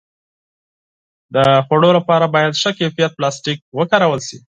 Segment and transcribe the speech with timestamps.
[1.35, 4.37] د خوړو لپاره باید ښه کیفیت پلاستيک وکارول شي.